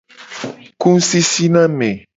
[0.79, 1.89] Ku ngusisi na ame.